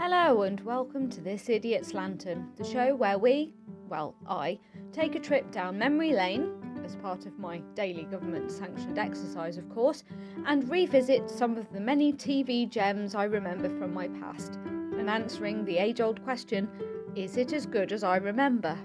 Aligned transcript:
Hello, 0.00 0.42
and 0.42 0.60
welcome 0.60 1.10
to 1.10 1.20
This 1.20 1.48
Idiot's 1.48 1.92
Lantern, 1.92 2.52
the 2.56 2.62
show 2.62 2.94
where 2.94 3.18
we, 3.18 3.52
well, 3.88 4.14
I, 4.28 4.60
take 4.92 5.16
a 5.16 5.18
trip 5.18 5.50
down 5.50 5.76
memory 5.76 6.12
lane, 6.12 6.52
as 6.84 6.94
part 6.94 7.26
of 7.26 7.36
my 7.36 7.58
daily 7.74 8.04
government 8.04 8.52
sanctioned 8.52 8.96
exercise, 8.96 9.58
of 9.58 9.68
course, 9.70 10.04
and 10.46 10.70
revisit 10.70 11.28
some 11.28 11.58
of 11.58 11.72
the 11.72 11.80
many 11.80 12.12
TV 12.12 12.70
gems 12.70 13.16
I 13.16 13.24
remember 13.24 13.68
from 13.76 13.92
my 13.92 14.06
past, 14.06 14.54
and 14.64 15.10
answering 15.10 15.64
the 15.64 15.78
age 15.78 16.00
old 16.00 16.22
question 16.22 16.68
is 17.16 17.36
it 17.36 17.52
as 17.52 17.66
good 17.66 17.90
as 17.90 18.04
I 18.04 18.18
remember? 18.18 18.78